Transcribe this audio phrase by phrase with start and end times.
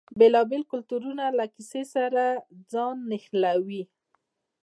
[0.19, 2.23] بیلابیل کلتورونه له کیسې سره
[2.71, 3.83] ځان نښلوي.